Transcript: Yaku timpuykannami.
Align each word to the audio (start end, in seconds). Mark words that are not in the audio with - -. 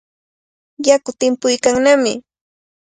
Yaku 0.85 1.09
timpuykannami. 1.19 2.13